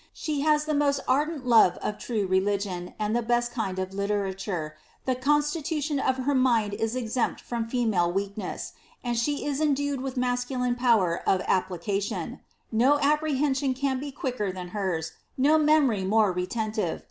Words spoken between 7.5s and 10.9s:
female weakness, and she is endued with masculine